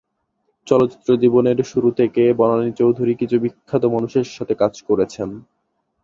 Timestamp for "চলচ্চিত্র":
0.67-1.09